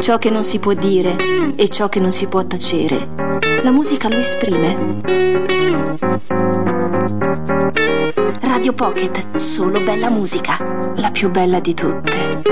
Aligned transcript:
ciò 0.00 0.18
che 0.18 0.30
non 0.30 0.44
si 0.44 0.58
può 0.58 0.74
dire 0.74 1.16
e 1.56 1.68
ciò 1.68 1.88
che 1.88 2.00
non 2.00 2.12
si 2.12 2.26
può 2.26 2.44
tacere. 2.44 3.08
La 3.62 3.70
musica 3.70 4.08
lo 4.08 4.16
esprime. 4.16 5.00
Radio 8.40 8.72
Pocket, 8.72 9.36
solo 9.36 9.82
bella 9.82 10.10
musica, 10.10 10.56
la 10.96 11.10
più 11.10 11.30
bella 11.30 11.60
di 11.60 11.74
tutte. 11.74 12.42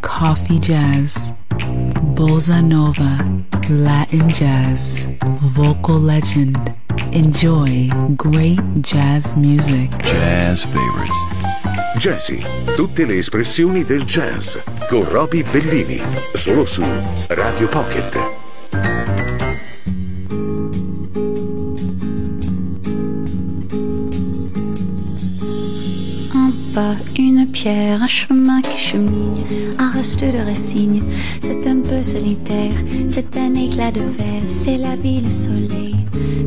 Coffee 0.00 0.58
Jazz, 0.58 1.30
Bossa 2.00 2.60
Nova, 2.60 3.16
Latin 3.68 4.26
Jazz, 4.28 5.04
Vocal 5.54 6.04
Legend. 6.04 6.56
Enjoy 7.10 7.90
great 8.16 8.60
jazz 8.80 9.34
music. 9.34 9.90
Jazz 10.02 10.64
favorites. 10.64 11.61
Jazzy, 11.96 12.42
tutte 12.74 13.04
le 13.04 13.18
espressioni 13.18 13.84
del 13.84 14.04
jazz 14.04 14.56
con 14.88 15.08
Roby 15.08 15.42
Bellini, 15.42 16.02
solo 16.32 16.64
su 16.64 16.82
Radio 17.28 17.68
Pocket. 17.68 18.31
Un 27.66 28.06
chemin 28.06 28.60
qui 28.62 28.78
chemine, 28.78 29.44
un 29.78 29.90
reste 29.90 30.20
de 30.20 30.44
résigne. 30.44 31.02
C'est 31.40 31.66
un 31.66 31.80
peu 31.80 32.02
solitaire, 32.02 32.72
c'est 33.10 33.36
un 33.36 33.54
éclat 33.54 33.92
de 33.92 34.00
verre, 34.00 34.42
c'est 34.46 34.78
la 34.78 34.96
vie, 34.96 35.20
le 35.20 35.30
soleil, 35.30 35.96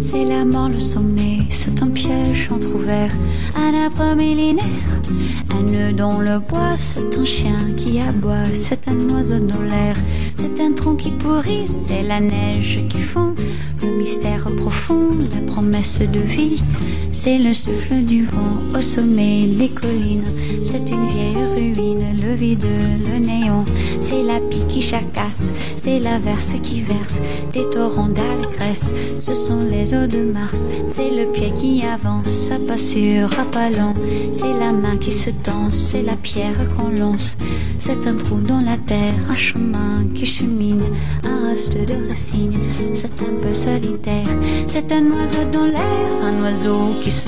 c'est 0.02 0.26
la 0.26 0.44
mort, 0.44 0.70
le 0.70 0.80
sommet, 0.80 1.44
c'est 1.52 1.82
un 1.82 1.88
piège 1.88 2.50
entrouvert, 2.52 3.12
un 3.56 3.74
arbre 3.86 4.16
millénaire, 4.16 4.66
un 5.52 5.62
nœud 5.72 5.94
dans 5.94 6.20
le 6.20 6.40
bois, 6.40 6.76
c'est 6.78 7.18
un 7.18 7.26
chien 7.26 7.60
qui 7.78 8.00
aboie, 8.00 8.46
c'est 8.54 8.88
un 8.88 9.10
oiseau 9.10 9.40
dans 9.40 9.62
l'air, 9.62 9.96
c'est 10.36 10.60
un 10.62 10.72
tronc 10.74 10.96
qui 10.96 11.12
pourrit, 11.12 11.68
c'est 11.68 12.04
la 12.04 12.20
neige 12.20 12.82
qui 12.90 13.02
fond, 13.02 13.36
le 13.86 13.98
mystère 13.98 14.48
profond, 14.58 15.10
la 15.20 15.52
promesse 15.52 16.00
de 16.00 16.20
vie, 16.20 16.62
c'est 17.12 17.38
le 17.38 17.54
souffle 17.54 18.04
du 18.04 18.26
vent 18.26 18.78
au 18.78 18.82
sommet 18.82 19.48
des 19.48 19.70
collines. 19.70 20.26
C'est 20.64 20.90
une 20.90 21.08
vieille 21.08 21.35
le. 22.36 23.66
C'est 24.02 24.24
la 24.24 24.40
pie 24.40 24.64
qui 24.68 24.82
chacasse, 24.82 25.40
c'est 25.78 26.00
la 26.00 26.20
verse 26.20 26.54
qui 26.62 26.82
verse 26.82 27.20
des 27.54 27.68
torrents 27.72 28.10
d'algresse. 28.10 28.94
Ce 29.20 29.34
sont 29.34 29.62
les 29.62 29.94
eaux 29.94 30.08
de 30.08 30.32
Mars, 30.32 30.70
c'est 30.88 31.12
le 31.12 31.32
pied 31.32 31.52
qui 31.56 31.84
avance, 31.84 32.50
à 32.52 32.60
pas 32.68 32.78
sûr, 32.78 33.30
à 33.40 33.46
pas 33.46 33.70
lent. 33.70 33.94
C'est 34.34 34.54
la 34.60 34.72
main 34.72 34.98
qui 34.98 35.12
se 35.12 35.30
tend, 35.30 35.72
c'est 35.72 36.02
la 36.02 36.16
pierre 36.16 36.68
qu'on 36.76 36.90
lance. 36.90 37.38
C'est 37.80 38.06
un 38.08 38.16
trou 38.16 38.40
dans 38.40 38.62
la 38.62 38.78
terre, 38.78 39.16
un 39.30 39.36
chemin 39.36 40.04
qui 40.14 40.26
chemine, 40.26 40.84
un 41.24 41.50
reste 41.50 41.74
de 41.74 42.10
racines. 42.10 42.60
C'est 42.94 43.22
un 43.22 43.40
peu 43.42 43.54
solitaire, 43.54 44.28
c'est 44.68 44.92
un 44.92 45.06
oiseau 45.12 45.46
dans 45.52 45.66
l'air, 45.66 46.08
un 46.24 46.44
oiseau 46.44 46.94
qui 47.02 47.12
se 47.12 47.28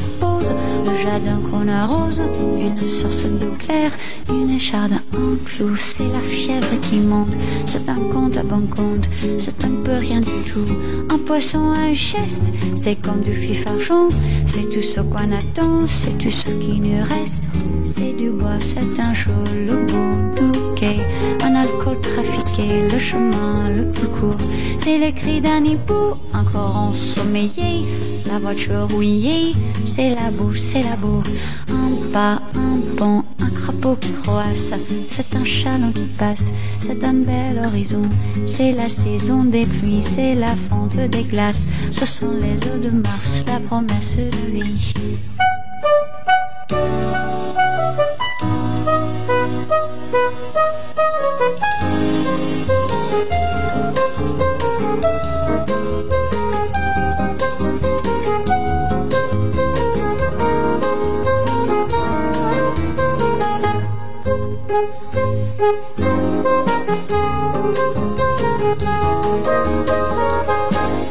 jardin 0.96 1.40
qu'on 1.50 1.68
arrose, 1.68 2.22
une 2.60 2.80
source 2.80 3.24
d'eau 3.24 3.54
claire, 3.60 3.92
une 4.30 4.52
écharde, 4.52 4.94
un 4.94 5.36
clou, 5.46 5.76
c'est 5.76 6.08
la 6.08 6.20
fièvre 6.20 6.80
qui 6.82 6.98
monte, 6.98 7.36
c'est 7.66 7.90
un 7.90 8.00
compte 8.14 8.38
à 8.38 8.44
bon 8.44 8.62
compte, 8.68 9.10
c'est 9.38 9.66
un 9.66 9.76
peu 9.84 9.94
rien 9.94 10.20
du 10.20 10.52
tout, 10.52 10.66
un 11.10 11.18
poisson 11.18 11.72
à 11.72 11.90
une 11.90 11.96
cheste, 11.96 12.54
c'est 12.76 12.96
comme 13.02 13.22
du 13.22 13.34
fifarchon, 13.34 14.10
c'est 14.46 14.70
tout 14.70 14.82
ce 14.82 15.02
qu'on 15.02 15.32
attend, 15.32 15.86
c'est 15.86 16.18
tout 16.18 16.32
ce 16.32 16.50
qui 16.52 16.80
nous 16.80 17.04
reste, 17.04 17.44
c'est 17.86 18.14
du 18.14 18.30
bois, 18.30 18.60
c'est 18.60 19.00
un 19.00 19.14
jour, 19.14 19.44
le 19.68 20.67
un 20.86 21.56
alcool 21.56 22.00
trafiqué, 22.02 22.88
le 22.92 23.00
chemin 23.00 23.70
le 23.70 23.86
plus 23.92 24.08
court, 24.08 24.38
c'est 24.80 24.98
les 24.98 25.12
cris 25.12 25.42
d'un 25.42 25.64
hibou, 25.64 26.16
encore 26.34 26.76
ensommeillé, 26.76 27.86
la 28.28 28.38
voiture 28.38 28.88
rouillée, 28.92 29.56
c'est 29.86 30.12
la 30.12 30.30
boue, 30.32 30.54
c'est 30.54 30.84
la 30.84 30.96
boue. 30.96 31.24
Un 31.70 32.12
pas, 32.14 32.42
un 32.56 32.80
pont, 32.96 33.24
un 33.42 33.50
crapaud 33.50 33.98
qui 34.00 34.12
croasse, 34.12 34.72
c'est 35.10 35.36
un 35.36 35.46
chaland 35.46 35.92
qui 35.92 36.06
passe, 36.18 36.52
c'est 36.82 37.04
un 37.04 37.14
bel 37.14 37.60
horizon. 37.66 38.04
C'est 38.46 38.74
la 38.74 38.90
saison 38.90 39.46
des 39.46 39.66
pluies, 39.66 40.04
c'est 40.04 40.36
la 40.36 40.56
fonte 40.70 40.96
des 40.96 41.24
glaces, 41.24 41.66
ce 41.92 42.06
sont 42.06 42.32
les 42.40 42.56
eaux 42.68 42.78
de 42.84 42.92
Mars, 42.92 43.44
la 43.48 43.60
promesse 43.60 44.16
de 44.16 44.52
vie. 44.54 44.94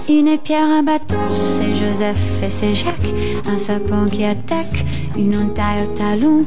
Une 0.08 0.38
pierre, 0.38 0.64
un 0.64 0.82
bateau, 0.82 1.14
c'est 1.30 1.74
Joseph 1.74 2.42
et 2.42 2.50
c'est 2.50 2.74
Jacques. 2.74 2.94
Un 3.48 3.58
sapin 3.58 4.06
qui 4.08 4.24
attaque, 4.24 4.84
une 5.16 5.36
entaille 5.36 5.82
au 5.82 5.94
talon. 5.94 6.44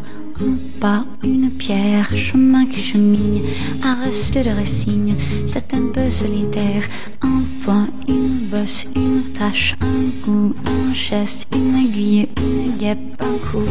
Pas, 0.79 1.03
une 1.23 1.49
pierre, 1.49 2.09
chemin 2.15 2.65
qui 2.65 2.81
chemine, 2.81 3.41
un 3.83 3.95
reste 4.05 4.35
de 4.35 4.49
résigne, 4.49 5.13
c'est 5.45 5.73
un 5.73 5.87
peu 5.93 6.09
solitaire. 6.09 6.83
Un 7.21 7.41
point, 7.65 7.87
une 8.07 8.47
bosse, 8.49 8.85
une 8.95 9.21
tâche, 9.37 9.75
un 9.81 10.25
goût, 10.25 10.55
un 10.65 10.93
geste, 10.93 11.47
une 11.53 11.75
aiguille, 11.75 12.29
une 12.37 12.77
guêpe, 12.77 13.21
un 13.21 13.51
coup. 13.51 13.65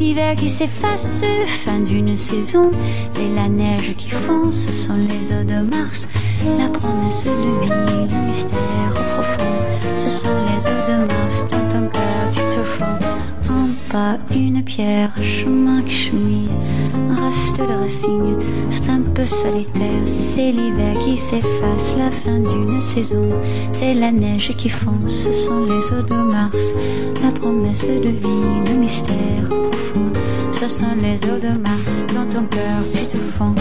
L'hiver 0.00 0.34
qui 0.34 0.48
s'efface, 0.48 1.22
fin 1.46 1.78
d'une 1.78 2.16
saison, 2.16 2.72
c'est 3.14 3.34
la 3.36 3.48
neige 3.48 3.94
qui 3.96 4.10
fond, 4.10 4.50
ce 4.50 4.72
sont 4.72 4.96
les 4.96 5.28
eaux 5.28 5.44
de 5.44 5.64
Mars, 5.70 6.08
la 6.58 6.68
promesse 6.68 7.22
de 7.24 7.64
vie, 7.64 7.70
le 7.70 8.28
mystère 8.28 8.91
pas, 13.92 14.16
une 14.34 14.62
pierre, 14.64 15.10
chemin 15.22 15.82
qui 15.82 15.92
chemine, 15.92 16.48
reste 17.10 17.58
de 17.58 17.74
racine, 17.82 18.36
c'est 18.70 18.88
un 18.88 19.02
peu 19.14 19.24
solitaire, 19.24 20.02
c'est 20.06 20.50
l'hiver 20.50 20.94
qui 21.04 21.16
s'efface, 21.16 21.94
la 21.98 22.10
fin 22.10 22.38
d'une 22.38 22.80
saison, 22.80 23.28
c'est 23.72 23.92
la 23.94 24.10
neige 24.10 24.56
qui 24.56 24.70
fond, 24.70 24.98
ce 25.06 25.32
sont 25.32 25.64
les 25.64 25.84
eaux 25.92 26.02
de 26.02 26.14
Mars, 26.14 26.72
la 27.22 27.30
promesse 27.32 27.86
de 27.86 28.08
vie, 28.08 28.62
le 28.66 28.74
mystère 28.78 29.48
profond, 29.48 30.12
ce 30.52 30.68
sont 30.68 30.94
les 31.00 31.16
eaux 31.30 31.38
de 31.38 31.58
Mars, 31.58 32.06
dans 32.14 32.26
ton 32.28 32.46
cœur 32.46 32.82
tu 32.94 33.06
te 33.06 33.18
fonds. 33.18 33.54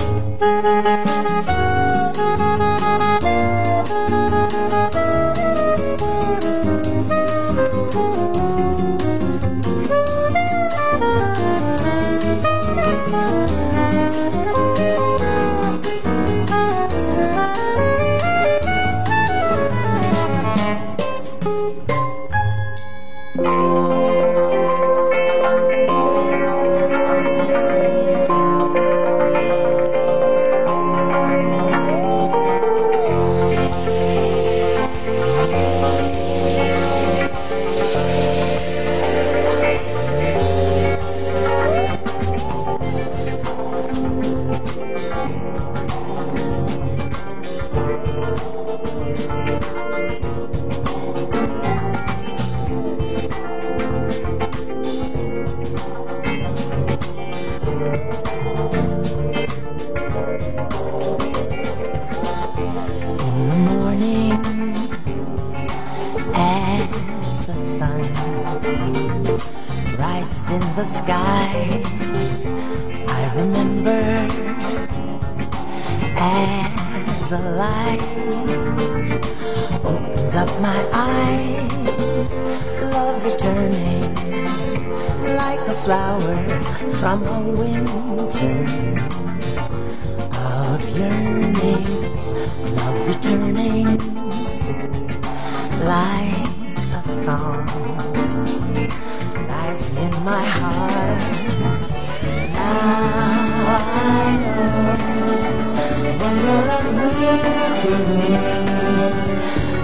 When 106.22 106.36
your 106.45 106.62
love 106.69 106.89
leads 107.01 107.68
to 107.81 107.92
me, 108.07 108.22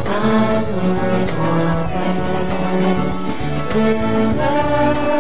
I. 0.06 0.58
This 3.78 4.38
love. 4.38 5.17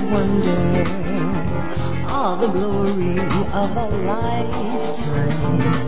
the 0.00 0.06
wonder, 0.06 0.84
all 2.08 2.36
the 2.36 2.48
glory 2.48 3.18
of 3.52 3.76
a 3.76 3.88
lifetime. 4.06 5.87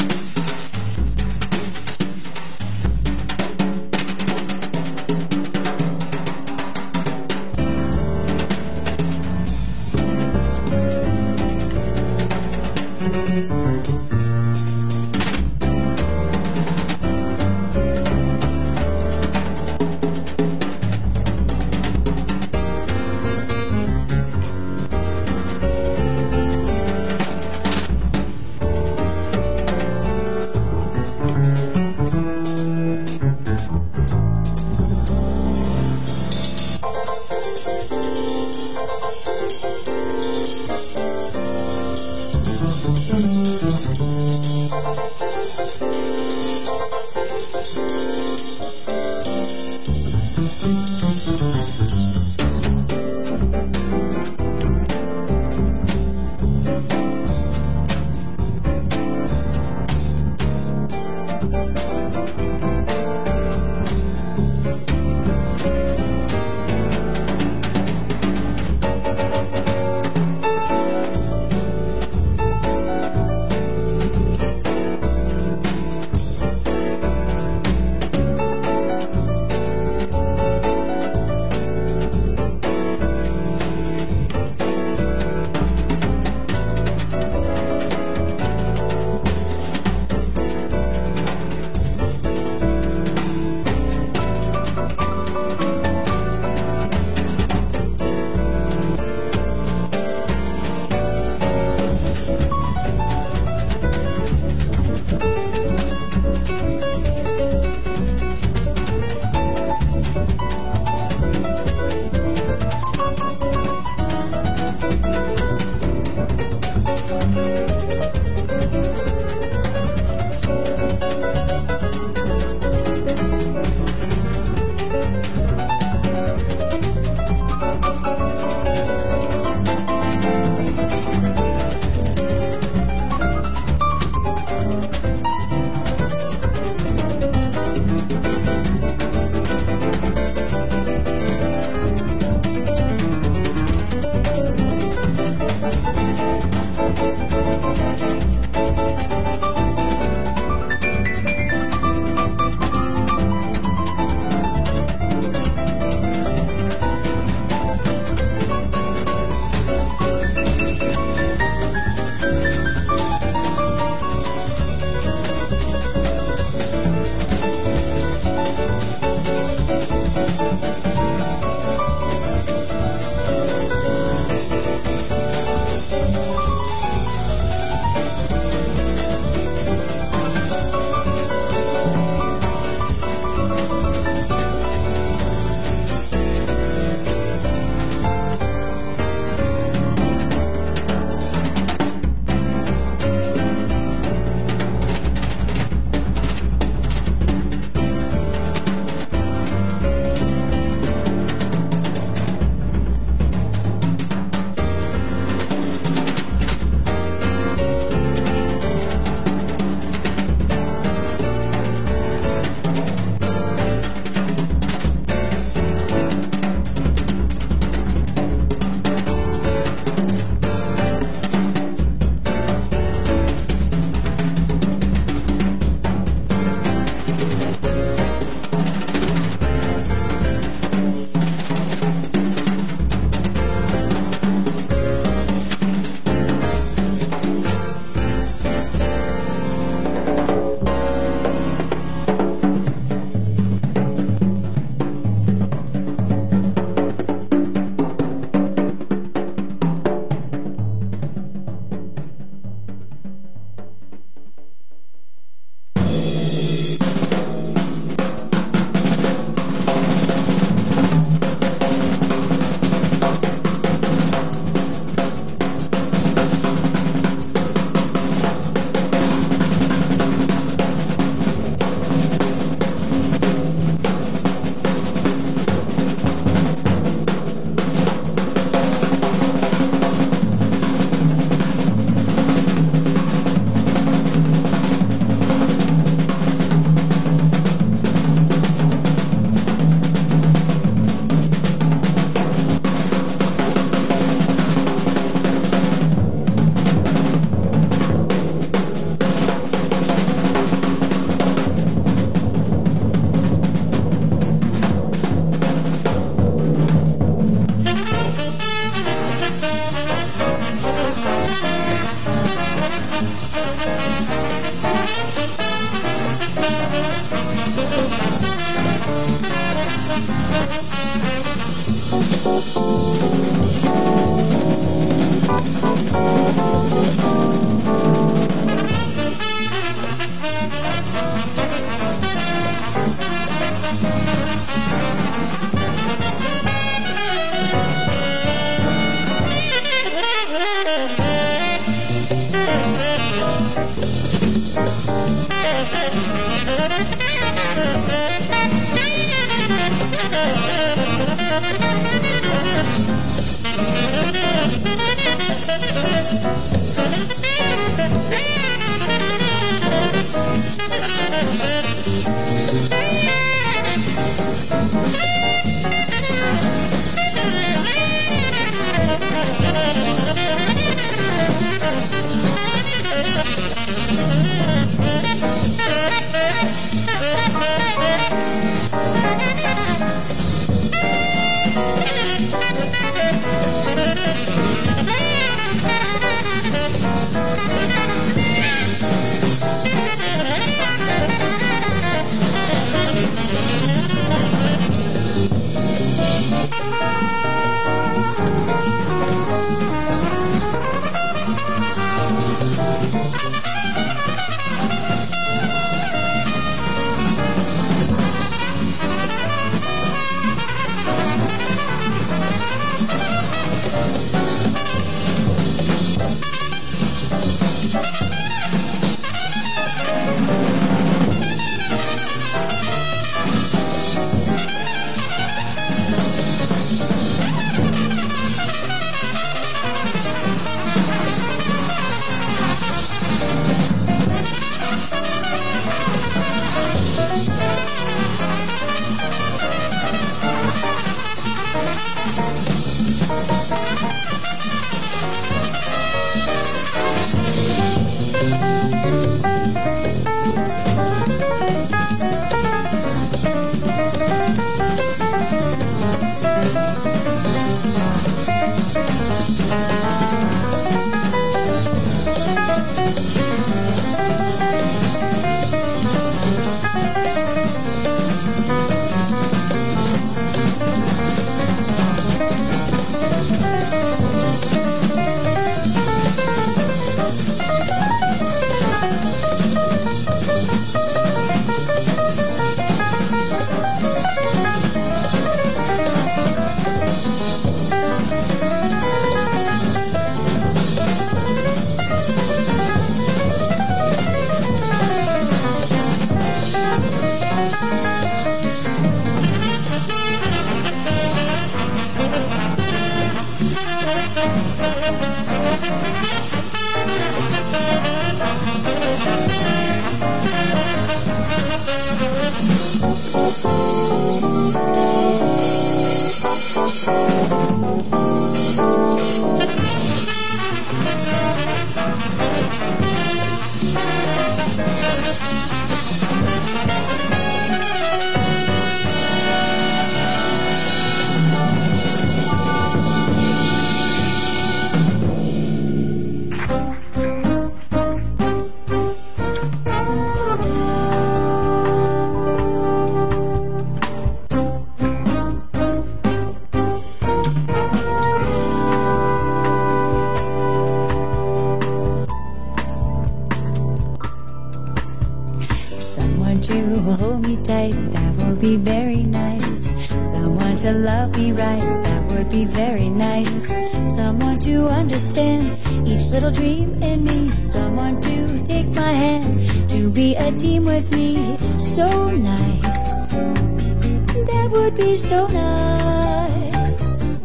So 575.01 575.25
nice. 575.27 577.21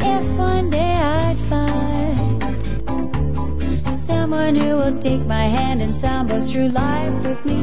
If 0.00 0.38
one 0.38 0.70
day 0.70 0.94
I'd 0.96 1.38
find 1.38 2.42
Someone 3.94 4.54
who 4.56 4.76
will 4.78 4.98
take 4.98 5.26
my 5.26 5.44
hand 5.44 5.82
and 5.82 5.94
samba 5.94 6.40
through 6.40 6.68
life 6.68 7.22
with 7.22 7.44
me. 7.44 7.60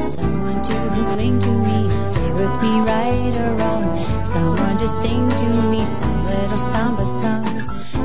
Someone 0.00 0.62
to 0.62 0.74
cling 1.12 1.40
to 1.40 1.50
me, 1.50 1.90
stay 1.90 2.30
with 2.32 2.54
me 2.62 2.80
right 2.80 3.34
or 3.42 3.54
wrong. 3.56 3.96
Someone 4.24 4.76
to 4.76 4.86
sing 4.86 5.28
to 5.28 5.48
me 5.70 5.84
some 5.84 6.24
little 6.26 6.56
samba 6.56 7.06
song. 7.06 7.44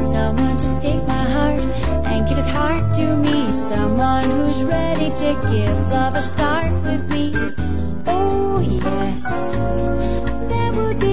Someone 0.05 0.57
to 0.57 0.79
take 0.81 1.03
my 1.07 1.23
heart 1.35 1.61
and 2.09 2.27
give 2.27 2.37
his 2.37 2.51
heart 2.51 2.95
to 2.95 3.15
me. 3.15 3.51
Someone 3.51 4.29
who's 4.31 4.63
ready 4.63 5.11
to 5.21 5.33
give 5.51 5.89
love 5.91 6.15
a 6.15 6.21
start 6.21 6.73
with 6.83 7.07
me. 7.09 7.31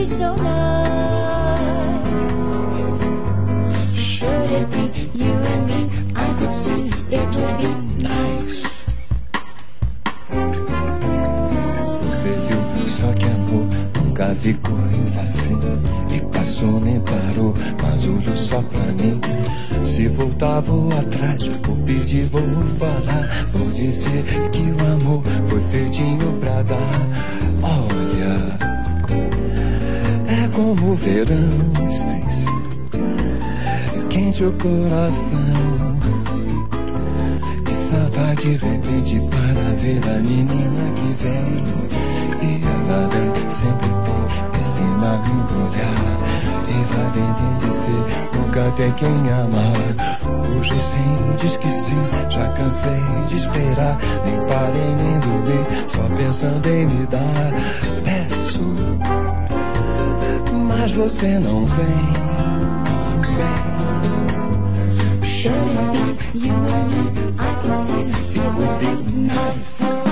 So 0.05 0.35
nice. 0.37 1.63
Should 3.95 4.51
it 4.51 4.71
be 4.71 4.91
you 5.15 5.33
and 5.33 5.67
me? 5.67 5.91
I 6.17 6.35
could 6.39 6.55
see 6.55 6.91
it 7.11 7.37
would 7.37 7.57
be 7.59 7.69
nice. 8.03 8.85
Você 12.03 12.29
viu 12.29 12.87
só 12.87 13.13
que 13.13 13.25
amor, 13.27 13.67
nunca 13.97 14.35
vi 14.35 14.55
coisa 14.55 15.21
assim. 15.23 15.61
E 16.11 16.21
passou 16.33 16.81
nem 16.81 17.01
parou, 17.01 17.55
mas 17.83 18.07
olhou 18.07 18.37
só 18.37 18.61
pra 18.63 18.93
mim. 18.93 19.21
Se 19.85 20.09
voltar, 20.09 20.61
vou 20.61 20.93
atrás, 20.93 21.49
vou 21.65 21.77
pedir, 21.77 22.25
vou 22.27 22.43
falar. 22.67 23.29
Vou 23.51 23.71
dizer 23.71 24.25
que 24.51 24.63
o 24.63 24.81
amor 24.95 25.23
foi 25.47 25.61
feitinho 25.61 26.33
pra 26.41 26.63
dar. 26.63 27.01
Olha, 27.63 28.62
como 30.53 30.93
o 30.93 30.95
verão, 30.95 31.89
Stacy. 31.89 32.49
Quente 34.09 34.45
o 34.45 34.53
coração. 34.53 35.99
Que 37.65 37.75
salta 37.75 38.35
de 38.37 38.53
repente 38.53 39.21
para 39.31 39.75
ver 39.77 40.01
a 40.05 40.21
menina 40.21 40.93
que 40.95 41.23
vem. 41.23 41.65
E 42.43 42.63
ela 42.65 43.09
vem, 43.09 43.51
sempre 43.51 43.89
tem 43.89 44.61
esse 44.61 44.81
mar 44.81 45.23
no 45.29 45.67
olhar. 45.67 46.13
E 46.69 46.85
vai 46.95 47.11
vender 47.13 47.67
de 47.67 47.75
ser, 47.75 48.37
nunca 48.37 48.71
tem 48.73 48.93
quem 48.93 49.09
amar. 49.09 50.57
Hoje 50.57 50.81
sim, 50.81 51.35
diz 51.41 51.57
que 51.57 51.71
sim, 51.71 52.03
já 52.29 52.49
cansei 52.53 53.01
de 53.29 53.37
esperar. 53.37 53.99
Nem 54.25 54.41
parei 54.47 54.95
nem 54.97 55.21
dormi, 55.21 55.67
só 55.87 56.03
pensando 56.15 56.67
em 56.69 56.87
me 56.87 57.07
dar. 57.07 57.92
Mas 60.93 60.95
você 60.95 61.39
não 61.39 61.67
vem. 61.67 61.87
It 65.23 65.81
be 65.93 65.99
you 66.35 66.55
and 66.55 66.89
me? 66.89 67.35
I 67.39 67.55
can 67.63 67.77
see 67.77 67.93
it 67.93 68.49
would 68.57 68.79
be 68.79 68.93
nice. 69.27 70.12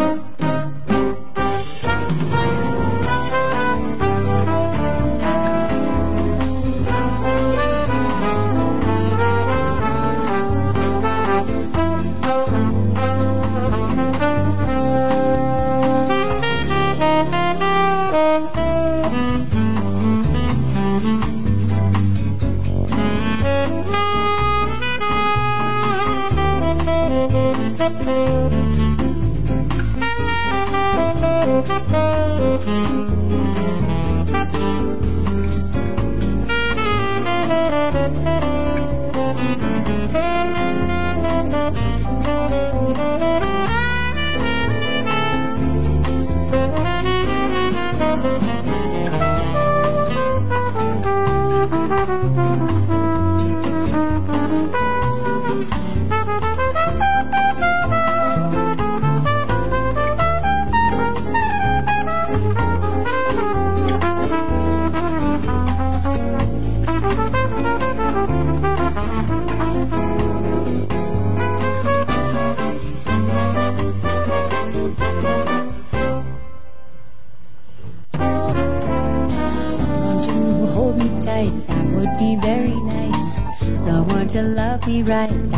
right. 85.10 85.49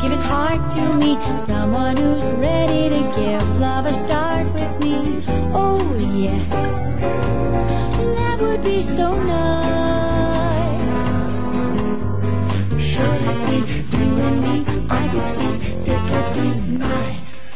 give 0.00 0.10
his 0.10 0.22
heart 0.22 0.70
to 0.70 0.94
me. 0.94 1.18
Someone 1.38 1.96
who's 1.96 2.24
ready 2.32 2.88
to 2.88 3.00
give 3.14 3.60
love 3.60 3.86
a 3.86 3.92
start 3.92 4.46
with 4.54 4.80
me. 4.80 5.22
Oh, 5.52 5.80
yes, 6.14 7.00
that 7.00 8.38
would 8.40 8.62
be 8.64 8.80
so 8.80 9.14
nice. 9.22 10.30
Should 12.82 13.22
it 13.32 13.38
be 13.46 13.58
you 13.96 14.06
and 14.26 14.40
me? 14.42 14.64
I 14.88 15.08
could 15.12 15.26
see 15.26 15.54
it 15.86 16.02
would 16.10 16.32
be 16.34 16.78
nice. 16.78 17.49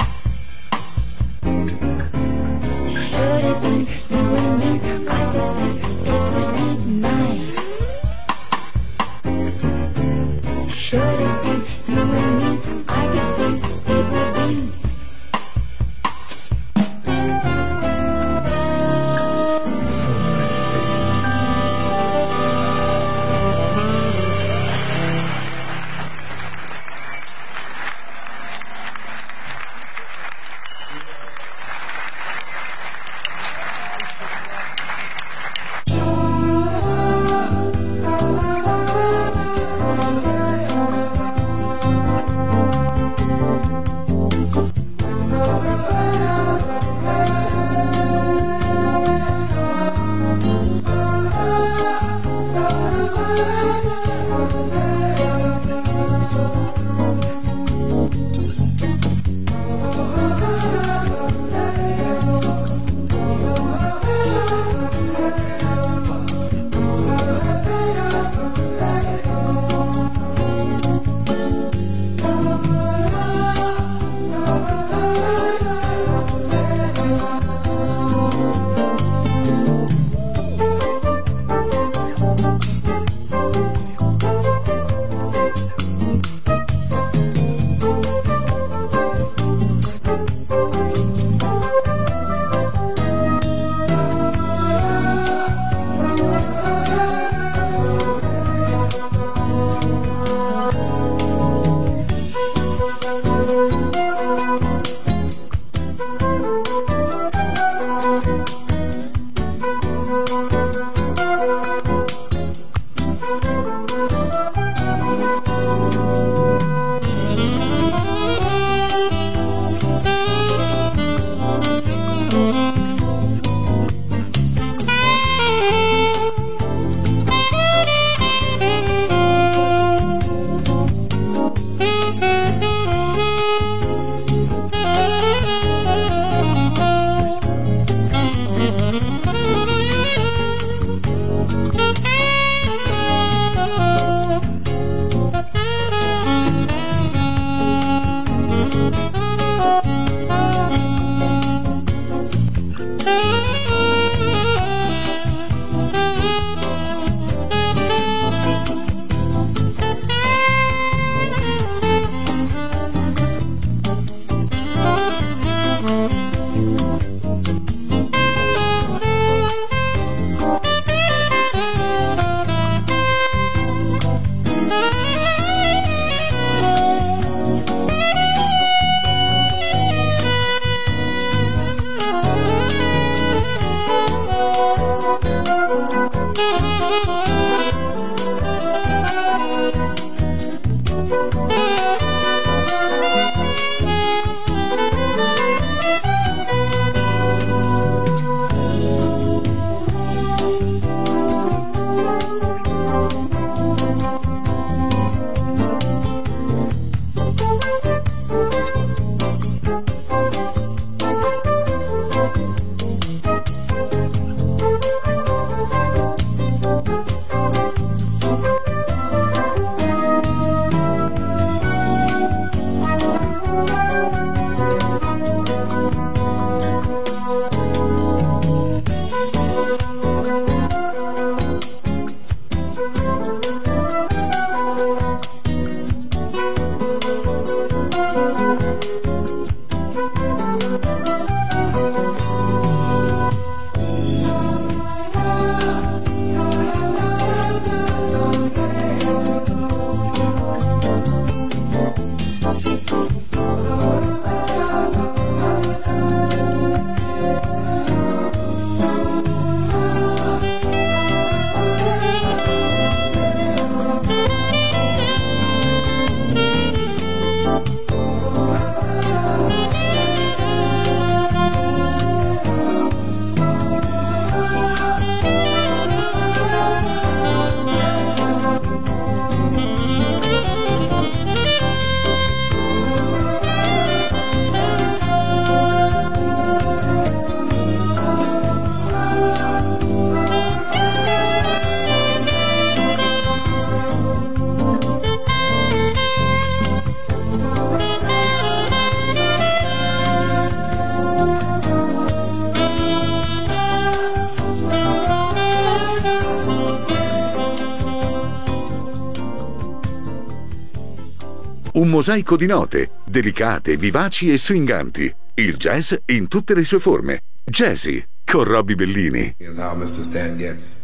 Mosaico 311.94 312.36
di 312.36 312.46
note, 312.46 312.90
delicate, 313.04 313.76
vivaci 313.76 314.32
e 314.32 314.36
swinganti. 314.36 315.14
Il 315.34 315.56
jazz 315.56 315.94
in 316.06 316.26
tutte 316.26 316.52
le 316.52 316.64
sue 316.64 316.80
forme. 316.80 317.20
Jazzy, 317.44 318.04
con 318.24 318.42
Robbie 318.42 318.74
Bellini. 318.74 319.36
Here's 319.38 319.58
how 319.58 319.76
Mr. 319.76 320.02
Stan 320.02 320.36
Getz, 320.36 320.80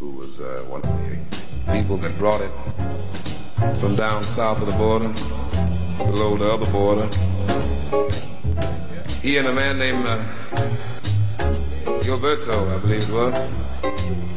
who 0.00 0.16
was 0.18 0.40
uh, 0.40 0.64
one 0.68 0.80
of 0.82 0.90
the 0.98 1.72
people 1.72 1.96
that 1.98 2.10
brought 2.18 2.40
it 2.40 2.50
from 3.78 3.94
down 3.94 4.24
south 4.24 4.60
of 4.62 4.68
the 4.68 4.76
border, 4.76 5.12
below 5.98 6.36
the 6.36 6.50
other 6.50 6.68
border. 6.72 7.08
He 9.22 9.38
and 9.38 9.46
a 9.46 9.52
man 9.52 9.78
named 9.78 10.06
uh, 10.08 10.18
Gilberto, 12.02 12.74
I 12.74 12.78
believe 12.80 13.08
it 13.08 13.12
was. 13.12 14.35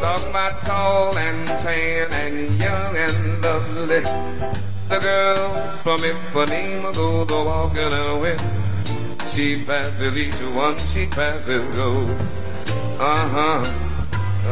Talking 0.00 0.30
about 0.30 0.62
tall 0.62 1.18
and 1.18 1.46
tan 1.60 2.08
and 2.10 2.58
young 2.58 2.96
and 2.96 3.42
lovely. 3.42 4.00
The 4.88 4.98
girl 4.98 5.76
from 5.82 6.00
Ipanema 6.00 6.94
goes 6.94 7.30
a 7.30 7.44
walking 7.44 7.82
in 7.82 7.92
a. 7.92 9.26
She 9.28 9.62
passes 9.62 10.16
each 10.16 10.40
one, 10.56 10.78
she 10.78 11.04
passes 11.06 11.68
goes. 11.76 12.08
Uh-huh. 12.98 13.62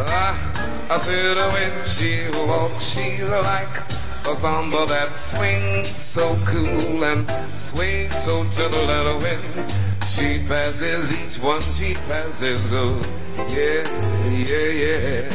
I, 0.07 0.89
I 0.91 0.99
said 0.99 1.37
when 1.37 1.87
she 1.87 2.29
walks, 2.47 2.95
she's 2.95 3.27
like 3.31 3.91
a 4.29 4.35
samba 4.37 4.85
that 4.85 5.15
swings 5.15 5.89
so 5.97 6.37
cool 6.45 7.03
and 7.05 7.27
sways 7.57 8.15
so 8.15 8.45
gentle 8.53 8.87
that 8.87 9.07
a 9.07 9.17
wind. 9.17 9.88
She 10.09 10.41
passes 10.49 11.13
each 11.13 11.39
one, 11.45 11.61
she 11.61 11.93
passes 12.09 12.67
goes. 12.69 13.07
Yeah, 13.55 13.85
yeah, 14.33 14.71
yeah. 14.85 15.29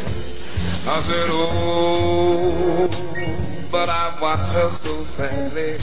I 0.86 1.00
said, 1.00 1.30
oh, 1.30 2.90
but 3.72 3.88
I 3.88 4.18
watch 4.20 4.52
her 4.54 4.70
so 4.70 5.04
sadly. 5.04 5.78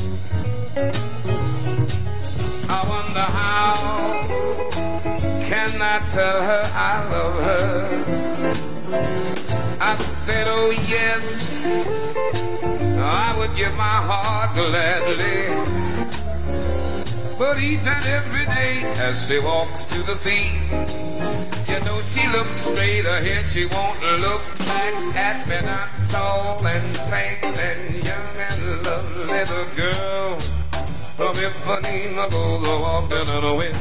I 2.69 2.81
wonder 2.91 3.27
how 3.39 3.75
can 5.47 5.71
I 5.81 6.01
tell 6.09 6.43
her 6.43 6.63
I 6.75 7.09
love 7.13 7.37
her? 7.45 7.71
I 9.81 9.95
said, 9.97 10.47
oh 10.49 10.71
yes, 10.89 11.65
I 12.99 13.35
would 13.39 13.55
give 13.57 13.73
my 13.77 13.99
heart 14.09 14.55
gladly. 14.57 16.00
But 17.41 17.57
each 17.59 17.87
and 17.87 18.05
every 18.05 18.45
day 18.45 18.83
as 19.01 19.27
she 19.27 19.39
walks 19.41 19.87
to 19.87 20.03
the 20.05 20.15
sea, 20.15 20.61
you 21.73 21.81
know 21.87 22.03
she 22.03 22.21
looks 22.37 22.69
straight 22.69 23.07
ahead, 23.07 23.49
she 23.49 23.65
won't 23.65 23.99
look 24.21 24.45
back 24.69 25.17
at 25.17 25.49
me. 25.49 25.57
Not 25.65 25.89
tall 26.11 26.61
and 26.67 26.95
tan 27.09 27.41
and 27.49 28.05
young 28.05 28.37
and 28.45 28.85
lovely, 28.85 29.41
the 29.41 29.65
girl 29.73 30.37
from 31.17 31.33
Ipanema 31.33 32.29
goes 32.29 32.69
a 32.69 32.77
walking 32.77 33.35
in 33.35 33.41
the 33.41 33.55
wind. 33.57 33.79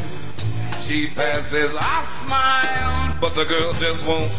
She 0.79 1.07
passes, 1.07 1.75
I 1.75 1.99
smile, 1.99 3.17
but 3.19 3.35
the 3.35 3.43
girl 3.43 3.73
just 3.73 4.07
won't. 4.07 4.31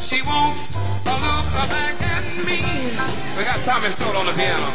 She 0.00 0.22
won't 0.22 0.56
look 1.04 1.44
back 1.68 2.00
at 2.00 2.24
me. 2.48 2.64
We 3.36 3.44
got 3.44 3.62
Tommy 3.66 3.90
Stone 3.90 4.16
on 4.16 4.24
the 4.24 4.32
piano 4.32 4.72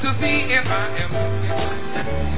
to 0.00 0.12
see 0.12 0.52
if 0.52 0.70
I 0.70 0.84
am. 1.00 2.37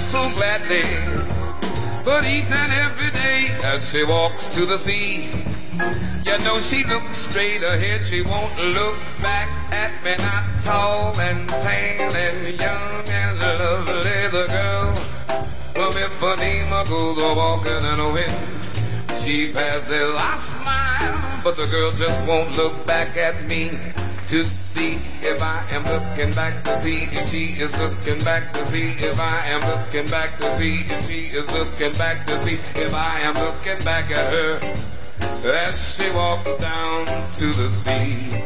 so 0.00 0.30
gladly. 0.30 0.82
But 2.04 2.24
each 2.24 2.52
and 2.52 2.72
every 2.72 3.10
day 3.10 3.48
as 3.64 3.90
she 3.90 4.04
walks 4.04 4.54
to 4.54 4.64
the 4.64 4.78
sea, 4.78 5.28
you 6.24 6.38
know 6.44 6.60
she 6.60 6.84
looks 6.84 7.16
straight 7.16 7.62
ahead, 7.62 8.04
she 8.04 8.22
won't 8.22 8.56
look 8.74 8.98
back 9.20 9.48
at 9.72 9.92
me. 10.04 10.14
Not 10.18 10.44
tall 10.62 11.18
and 11.20 11.48
tan 11.48 12.12
and 12.14 12.60
young 12.60 13.04
and 13.08 13.38
lovely, 13.38 14.22
the 14.30 14.46
girl 14.48 14.94
from 15.74 15.92
Ipanema 15.92 16.88
goes 16.88 17.18
a 17.18 17.34
walking 17.34 17.82
in 17.90 17.98
the 17.98 18.10
wind. 18.14 19.18
She 19.20 19.52
passes, 19.52 20.14
I 20.16 20.36
smile, 20.36 21.40
but 21.44 21.56
the 21.56 21.66
girl 21.66 21.90
just 21.92 22.26
won't 22.26 22.56
look 22.56 22.86
back 22.86 23.16
at 23.16 23.44
me 23.44 23.70
to 24.28 24.44
see 24.44 25.00
if 25.24 25.42
I 25.42 25.64
am 25.70 25.84
looking 25.84 26.34
back 26.34 26.62
to 26.64 26.76
see 26.76 27.08
if 27.16 27.30
she 27.30 27.56
is 27.64 27.72
looking 27.80 28.22
back 28.26 28.52
to 28.52 28.66
see 28.66 28.90
if 29.00 29.18
I 29.18 29.40
am 29.48 29.62
looking 29.64 30.06
back 30.10 30.36
to 30.36 30.52
see 30.52 30.84
if 30.84 31.08
she 31.08 31.32
is 31.32 31.50
looking 31.50 31.96
back 31.96 32.26
to 32.26 32.38
see 32.44 32.60
if 32.78 32.94
I 32.94 33.20
am 33.20 33.32
looking 33.40 33.82
back 33.86 34.10
at 34.10 34.28
her 34.30 34.60
as 35.48 35.96
she 35.96 36.10
walks 36.12 36.54
down 36.56 37.06
to 37.40 37.46
the 37.56 37.70
sea. 37.70 38.44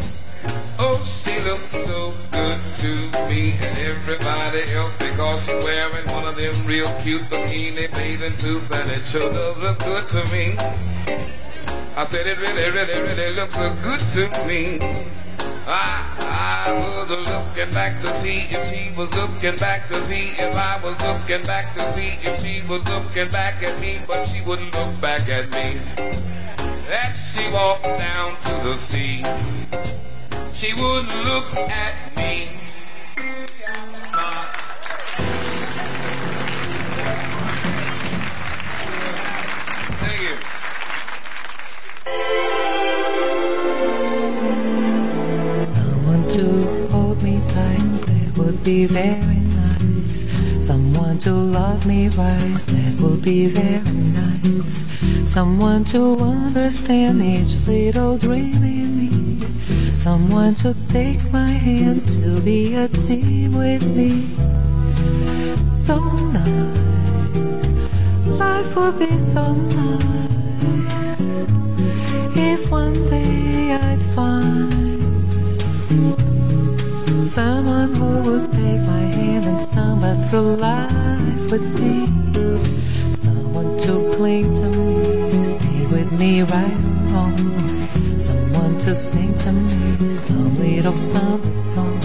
Oh, 0.79 0.95
she 1.03 1.35
looks 1.42 1.73
so 1.73 2.14
good 2.31 2.61
to 2.87 2.92
me 3.27 3.59
and 3.59 3.77
everybody 3.79 4.62
else 4.79 4.97
because 4.99 5.45
she's 5.45 5.64
wearing 5.64 6.07
one 6.14 6.29
of 6.29 6.37
them 6.37 6.55
real 6.64 6.87
cute 7.03 7.23
bikini 7.23 7.90
bathing 7.90 8.35
suits 8.35 8.71
and 8.71 8.88
it 8.88 9.03
sure 9.03 9.33
does 9.33 9.59
look 9.59 9.81
good 9.81 10.07
to 10.14 10.23
me. 10.31 10.55
I 11.97 12.05
said 12.05 12.29
it 12.29 12.38
really, 12.38 12.71
really, 12.71 13.03
really 13.03 13.35
looks 13.35 13.57
so 13.57 13.75
good 13.83 13.99
to 14.14 14.31
me. 14.47 14.79
I, 15.66 16.75
was 16.77 17.11
looking 17.11 17.72
back 17.75 18.01
to 18.03 18.09
see 18.09 18.55
if 18.55 18.64
she 18.64 18.96
was 18.96 19.14
looking 19.14 19.57
back 19.59 19.88
to 19.88 20.03
see 20.03 20.35
if 20.40 20.57
I 20.57 20.81
was 20.83 21.01
looking 21.03 21.44
back 21.46 21.75
to 21.75 21.81
see 21.88 22.18
if 22.27 22.40
she 22.40 22.66
was 22.68 22.83
looking 22.88 23.31
back 23.31 23.62
at 23.62 23.81
me, 23.81 23.98
but 24.07 24.25
she 24.25 24.40
wouldn't 24.46 24.75
look 24.75 25.01
back 25.01 25.29
at 25.29 25.51
me. 25.51 25.79
As 26.90 27.35
she 27.35 27.53
walked 27.53 27.85
down 27.85 28.37
to 28.40 28.53
the 28.68 28.75
sea, 28.75 29.25
she 30.53 30.75
wouldn't 30.75 31.14
look 31.25 31.55
at 31.55 32.16
me. 32.16 32.62
Very 48.92 49.40
nice. 49.57 50.24
Someone 50.64 51.18
to 51.18 51.33
love 51.33 51.87
me 51.87 52.09
right, 52.09 52.61
that 52.66 52.98
would 53.00 53.22
be 53.22 53.46
very 53.46 53.81
nice. 53.81 54.85
Someone 55.28 55.85
to 55.85 56.18
understand 56.18 57.22
each 57.22 57.57
little 57.66 58.18
dream 58.18 58.62
in 58.62 58.98
me. 58.98 59.46
Someone 59.94 60.55
to 60.57 60.74
take 60.88 61.20
my 61.33 61.48
hand 61.48 62.07
to 62.20 62.40
be 62.42 62.74
a 62.74 62.88
team 62.88 63.57
with 63.57 63.85
me. 63.96 64.26
So 65.64 65.98
nice, 66.33 67.72
life 68.26 68.76
would 68.76 68.98
be 68.98 69.16
so 69.16 69.55
nice 69.55 70.02
if 72.37 72.70
one 72.70 72.94
day 73.09 73.72
I'd 73.72 74.02
find 74.14 74.72
someone 77.33 77.95
who 77.95 78.31
would 78.31 78.53
take 78.53 78.83
my 78.83 79.05
hand 79.16 79.47
and 79.47 79.59
samba 79.59 80.14
through 80.29 80.55
life 80.57 81.51
with 81.51 81.64
me. 81.81 82.05
Someone 83.14 83.79
to 83.79 84.12
cling 84.16 84.53
to 84.53 84.66
me, 84.66 85.42
stay 85.42 85.87
with 85.87 86.12
me 86.21 86.42
right 86.42 86.79
along. 87.07 87.38
Someone 88.18 88.79
to 88.81 88.95
sing 88.95 89.33
to 89.38 89.51
me 89.51 90.11
some 90.11 90.59
little 90.59 90.95
summer 90.95 91.55
song. 91.55 92.03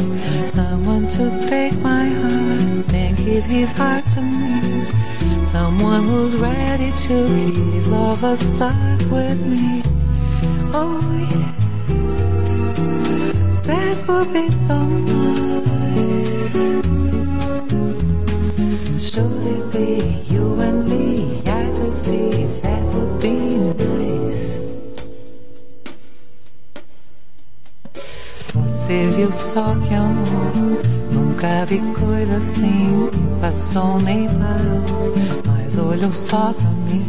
Someone 0.48 1.10
to 1.10 1.26
take 1.50 1.78
my 1.80 2.06
heart 2.06 2.94
and 2.94 3.18
give 3.18 3.44
his 3.44 3.74
heart 3.74 4.08
to 4.16 4.22
me. 4.22 4.86
Someone 5.44 6.04
who's 6.06 6.38
ready 6.38 6.94
to 7.06 7.28
give 7.52 7.88
love 7.88 8.24
a 8.24 8.38
start 8.38 9.02
with 9.12 9.46
me. 9.46 9.84
Oh 10.72 11.04
yeah, 11.32 11.52
that 13.68 13.98
would 14.08 14.34
be 14.34 14.50
so 14.52 14.78
nice. 14.78 15.28
Should 18.98 19.46
it 19.56 19.72
be 19.72 20.24
you 20.34 20.60
and 20.62 20.88
me? 20.90 21.42
I 21.46 21.66
could 21.78 21.98
see 21.98 22.46
that 22.64 22.84
would 22.94 23.20
be 23.22 23.36
nice. 23.84 24.60
Você 28.54 29.10
viu 29.16 29.32
só 29.32 29.76
que 29.88 29.94
amor? 29.94 30.54
Nunca 31.12 31.66
vi 31.66 31.80
coisa 32.00 32.38
assim. 32.38 33.10
Passou 33.42 34.00
nem 34.00 34.28
parou, 34.28 35.14
mas 35.46 35.78
olhou 35.78 36.14
só 36.14 36.54
pra 36.54 36.70
mim. 36.88 37.06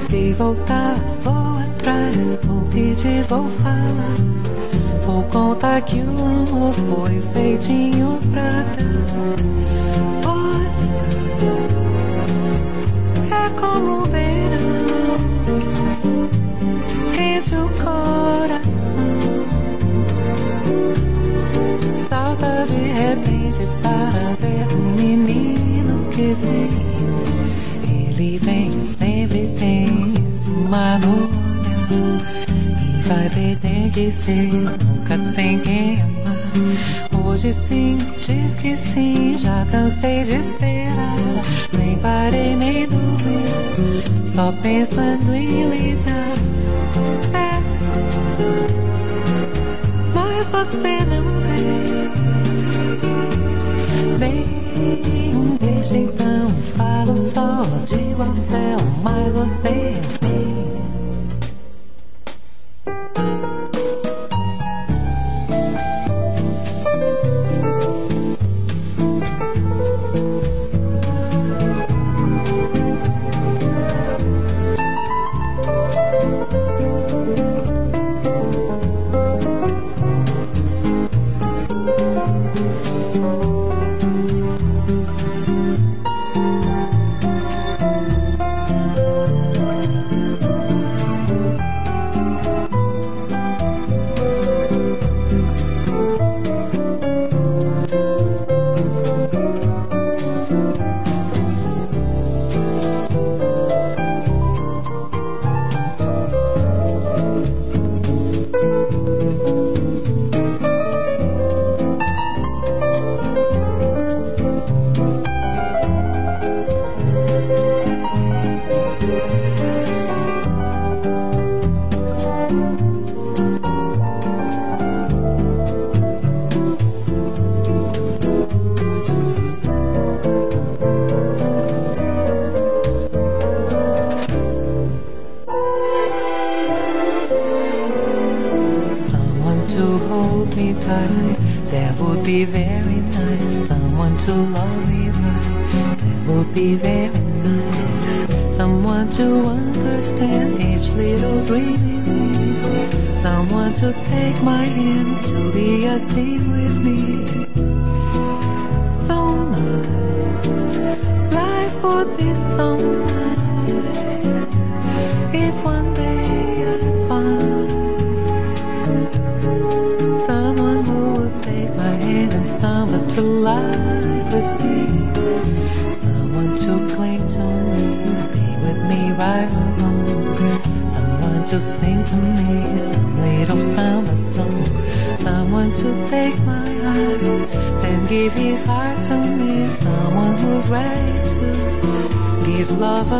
Se 0.00 0.32
voltar, 0.34 0.96
vou 1.22 1.58
atrás. 1.58 2.38
Vou 2.44 2.62
pedir, 2.72 3.22
vou 3.28 3.48
falar. 3.62 4.61
Vou 5.04 5.22
contar 5.24 5.80
que 5.82 6.00
o 6.00 6.10
amor 6.10 6.72
foi 6.72 7.20
feitinho 7.32 8.20
pra 8.30 8.42
dar. 8.42 9.81
Ser, 34.24 34.52
nunca 34.52 35.18
tem 35.34 35.58
quem 35.58 36.00
amar. 36.00 37.26
Hoje 37.26 37.52
sim, 37.52 37.98
diz 38.20 38.54
que 38.56 38.76
sim, 38.76 39.36
já 39.36 39.66
cansei 39.70 40.24
de 40.24 40.36
esperar. 40.36 41.16
Nem 41.76 41.98
parei, 41.98 42.54
nem 42.54 42.86
dormi, 42.86 44.26
só 44.26 44.52
pensando 44.62 45.34
em 45.34 45.64
lidar. 45.70 46.34
Peço, 47.32 47.94
mas 50.14 50.48
você 50.50 51.04
não 51.04 51.24
vem. 51.40 52.12
Bem, 54.18 54.44
um 55.34 55.56
beijo 55.56 55.96
então, 55.96 56.48
falo 56.76 57.16
só, 57.16 57.64
digo 57.86 58.22
ao 58.22 58.36
céu, 58.36 58.78
mas 59.02 59.32
você 59.32 59.96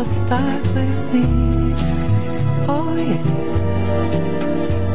start 0.05 0.61
with 0.75 1.13
me. 1.13 1.23
Oh 2.67 2.95
yeah, 2.97 3.23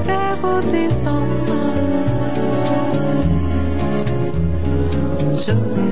that 0.04 0.42
would 0.42 0.72
be 0.72 0.88
so. 0.90 1.14
Surely 5.40 5.87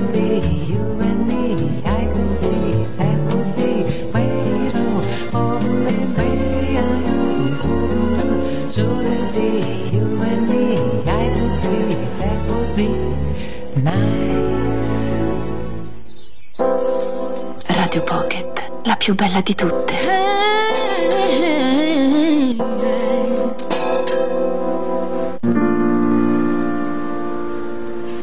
bella 19.37 19.41
di 19.41 19.53
tutte. 19.55 19.93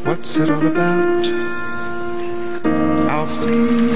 What's 0.03 0.37
it 0.37 0.49
all 0.49 0.65
about? 0.65 1.27
Alfie? 3.07 3.93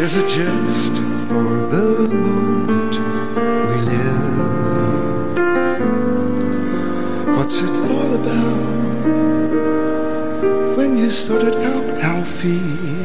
Is 0.00 0.16
it 0.16 0.28
just 0.28 0.96
for 1.28 1.66
the 1.70 2.08
moment 2.08 2.94
we 3.68 3.80
live? 3.80 5.38
What's 7.36 7.62
it 7.62 7.70
all 7.70 8.14
about? 8.14 8.62
When 10.76 10.96
you 10.96 11.10
sorted 11.10 11.54
out 11.54 11.84
Alfie, 12.02 13.01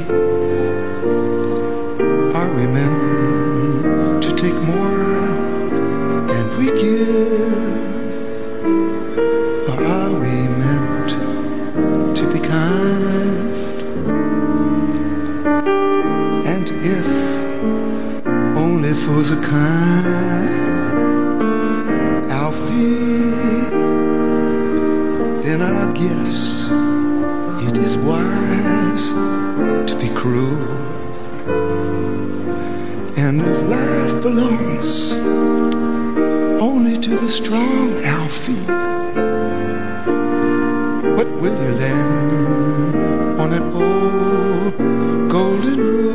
fools 19.28 19.32
are 19.32 19.42
kind, 19.50 20.50
Alfie, 22.32 23.72
then 25.44 25.62
I 25.62 25.92
guess 25.94 26.70
it 27.68 27.78
is 27.78 27.98
wise 27.98 29.14
to 29.90 29.98
be 30.00 30.10
cruel. 30.10 30.58
And 33.18 33.42
if 33.42 33.64
life 33.70 34.22
belongs 34.22 35.14
only 36.62 36.98
to 36.98 37.18
the 37.18 37.28
strong, 37.28 38.04
Alfie. 38.04 38.66
What 41.16 41.30
will 41.42 41.58
you 41.64 41.72
lend 41.76 43.40
on 43.40 43.54
an 43.54 43.64
old 43.74 44.78
golden 45.30 45.78
rule? 45.80 46.07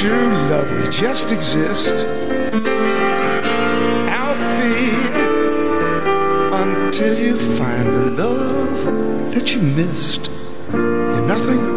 True 0.00 0.30
love, 0.50 0.70
we 0.72 0.90
just 0.90 1.32
exist. 1.32 2.04
Alfie, 4.24 4.92
until 6.52 7.18
you 7.18 7.38
find 7.56 7.90
the 7.90 8.10
love 8.22 9.32
that 9.32 9.54
you 9.54 9.62
missed. 9.62 10.30
You're 10.70 11.26
nothing, 11.26 11.75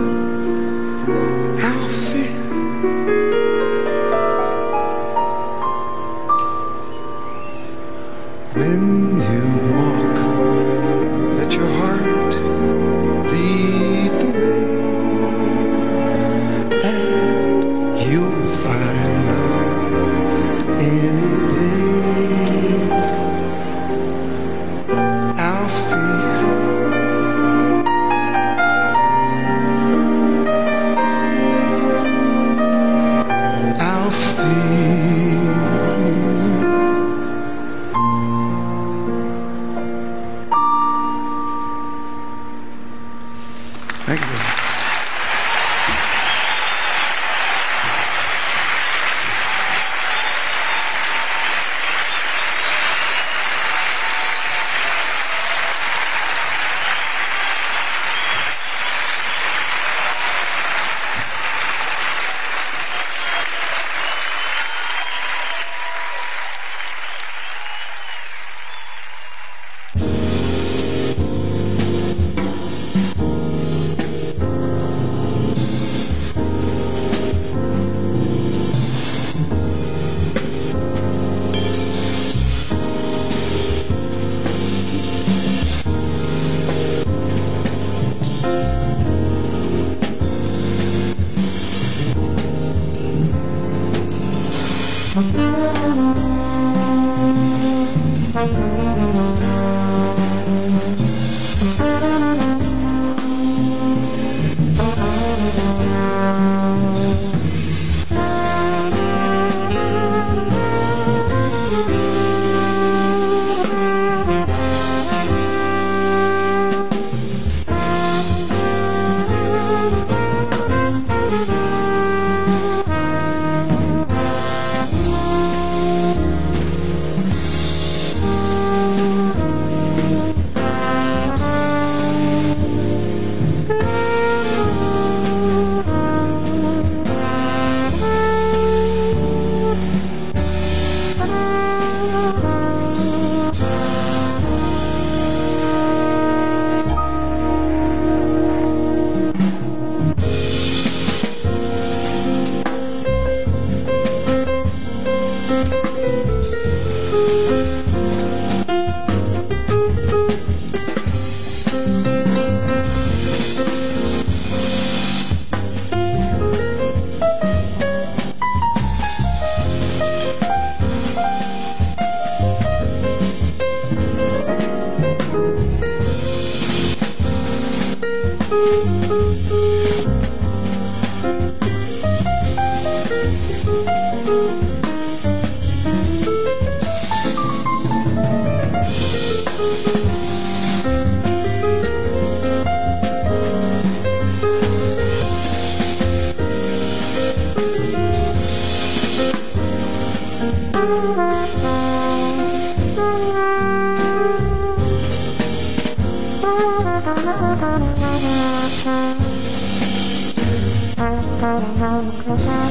Un'impronta 211.59 212.69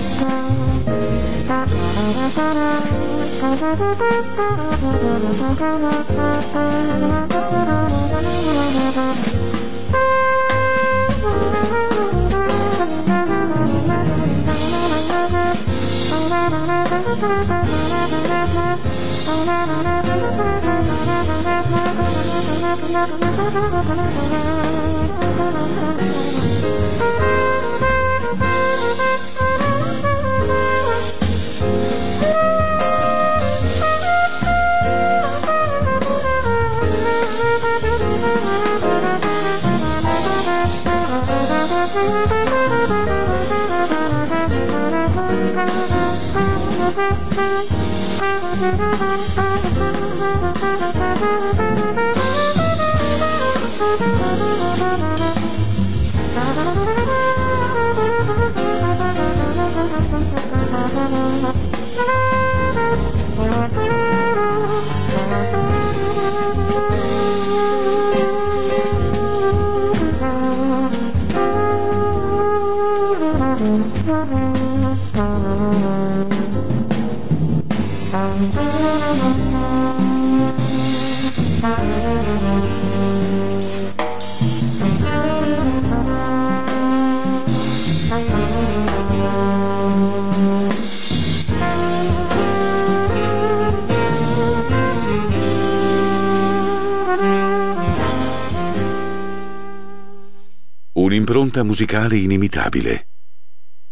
musicale 101.62 102.16
inimitabile. 102.16 103.08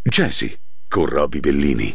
Jazzy 0.02 0.54
con 0.88 1.06
Robbie 1.06 1.40
Bellini. 1.40 1.94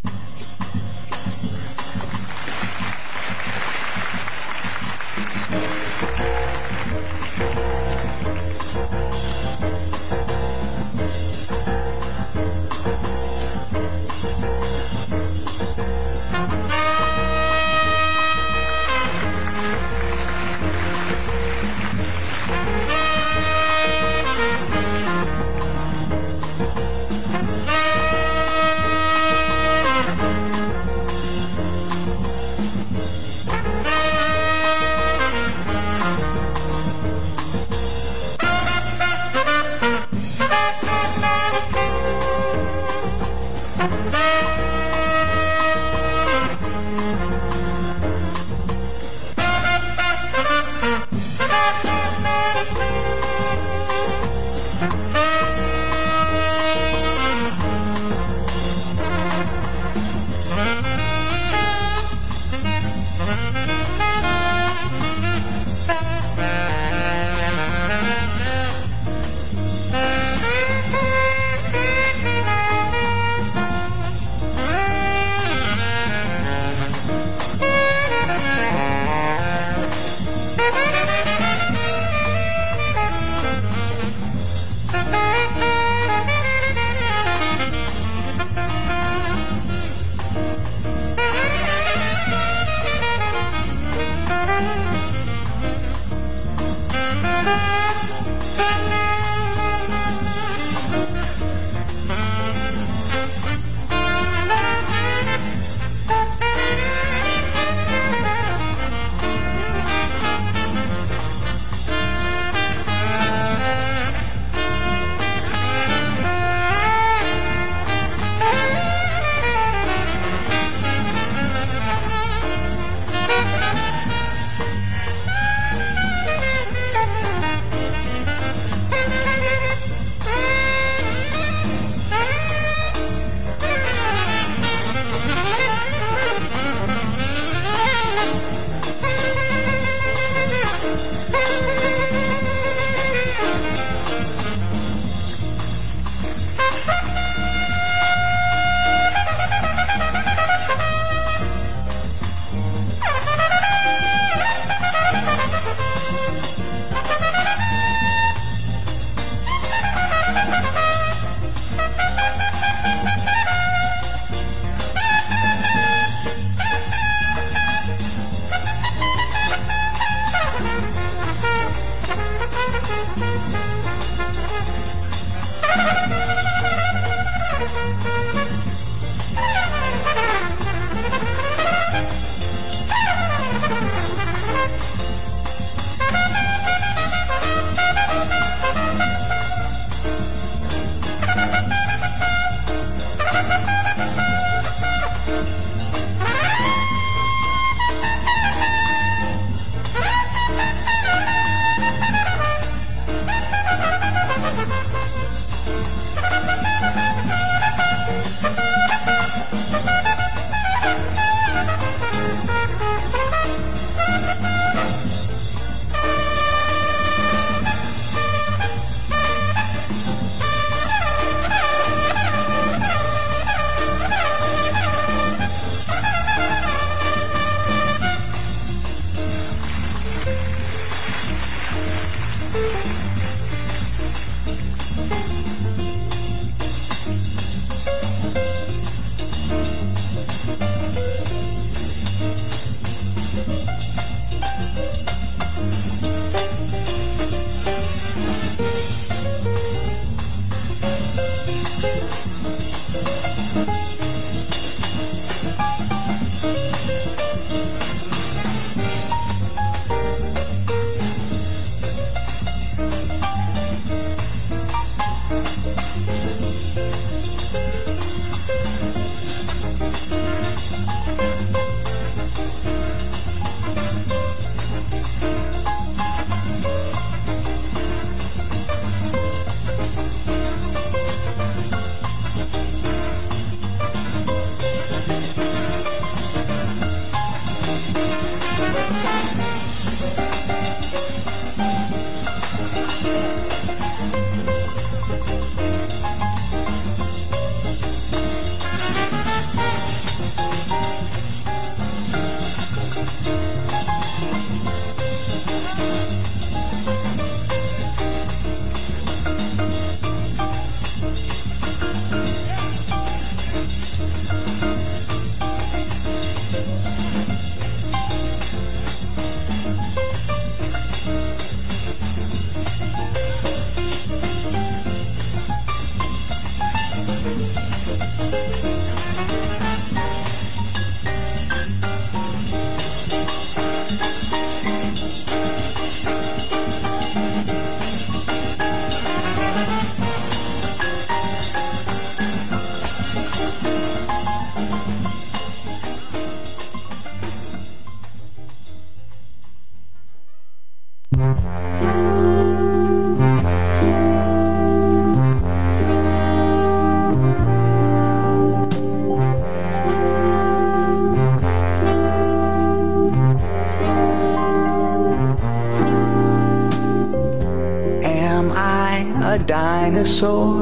Dinosaur. 370.21 370.60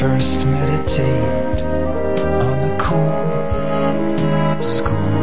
First 0.00 0.46
meditate 0.46 1.62
on 2.46 2.56
the 2.64 2.74
cool 2.80 4.62
school. 4.62 5.20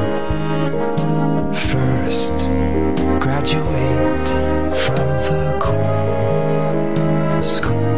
First 1.55 2.37
graduate 3.19 4.29
from 4.77 5.07
the 5.25 5.41
cool 5.59 7.43
school. 7.43 7.97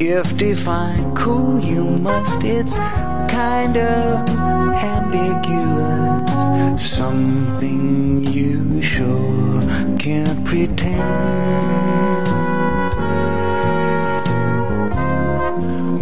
If 0.00 0.36
define 0.36 1.16
cool, 1.16 1.58
you 1.58 1.90
must. 1.90 2.44
It's 2.44 2.78
kind 2.78 3.76
of 3.76 4.35
pretend. 10.56 12.26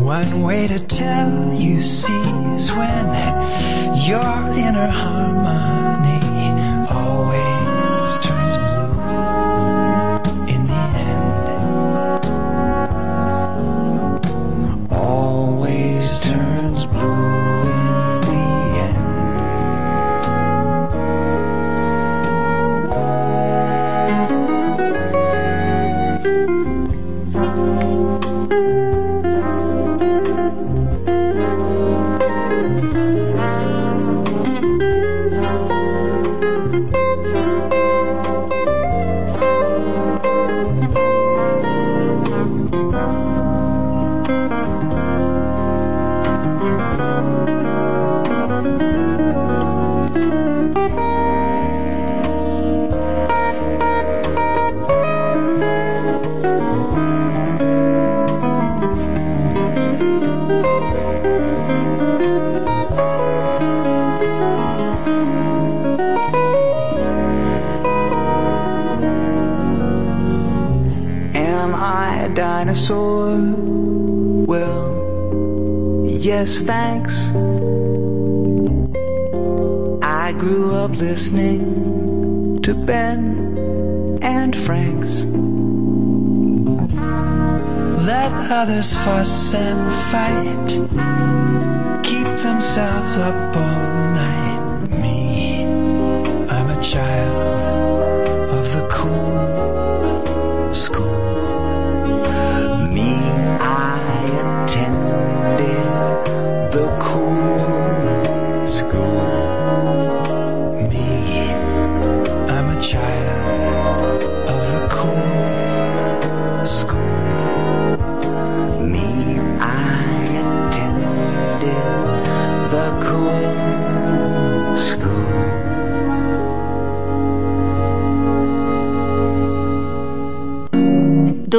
One 0.01 0.43
way 0.43 0.69
to 0.69 0.79
tell 0.79 1.53
you 1.53 1.83
see 1.83 2.13
is 2.55 2.71
when 2.71 3.07
your 4.09 4.35
inner 4.67 4.89
harmony 4.89 5.34
dinosaur? 72.35 73.41
Well, 74.47 76.05
yes, 76.07 76.61
thanks. 76.63 77.31
I 80.03 80.33
grew 80.33 80.75
up 80.75 80.91
listening 80.91 82.61
to 82.63 82.75
Ben 82.75 84.19
and 84.23 84.57
Franks. 84.57 85.25
Let 88.05 88.33
others 88.51 88.95
fuss 88.97 89.55
and 89.55 89.93
fight, 90.11 90.69
keep 92.03 92.27
themselves 92.43 93.19
up 93.19 93.57
all 93.57 93.94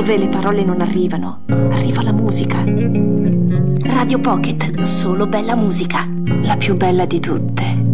Dove 0.05 0.19
le 0.19 0.27
parole 0.27 0.63
non 0.63 0.81
arrivano, 0.81 1.39
arriva 1.47 2.03
la 2.03 2.13
musica. 2.13 2.63
Radio 3.85 4.19
Pocket, 4.19 4.83
solo 4.83 5.25
bella 5.25 5.55
musica, 5.55 6.07
la 6.43 6.57
più 6.57 6.75
bella 6.75 7.07
di 7.07 7.19
tutte. 7.19 7.84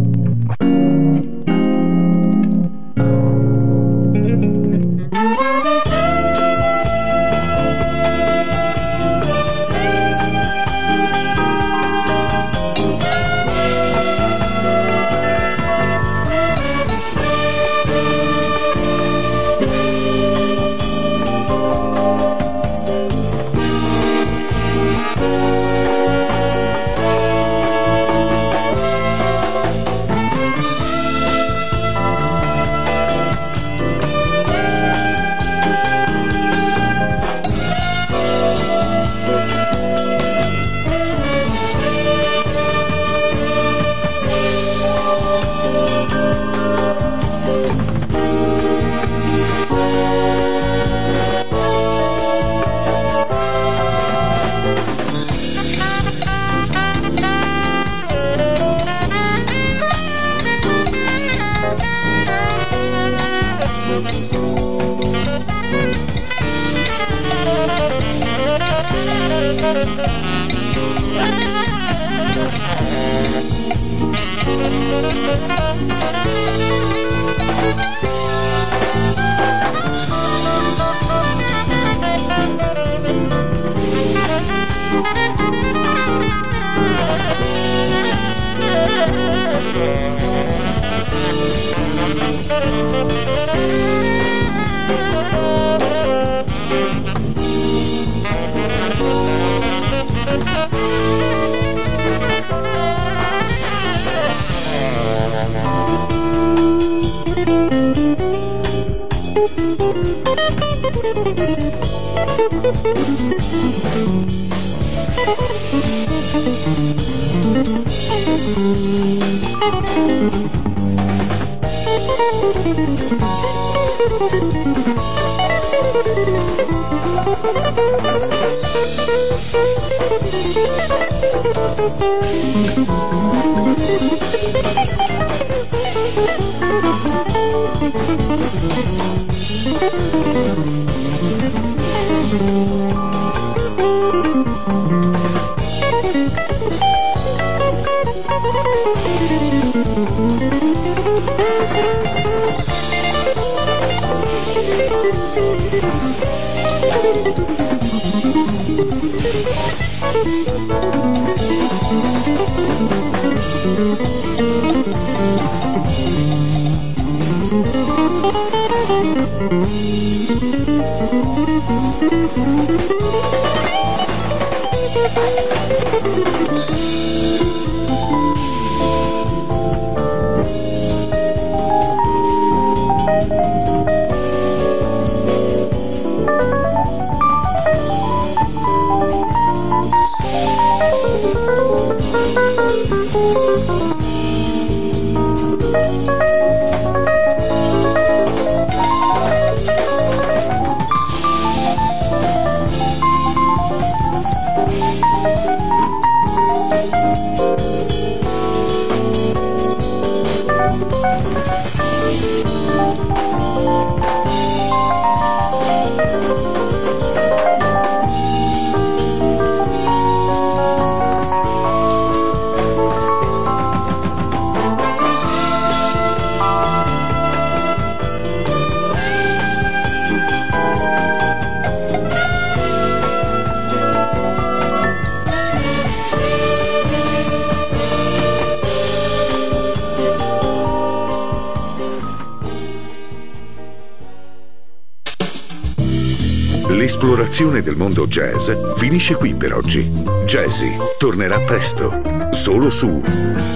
Jazz 248.12 248.52
finisce 248.76 249.16
qui 249.16 249.34
per 249.34 249.54
oggi. 249.54 249.90
Jazzy 250.26 250.76
tornerà 250.98 251.40
presto, 251.40 252.02
solo 252.32 252.70
su 252.70 253.02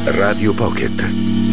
Radio 0.05 0.53
Pocket. 0.53 1.44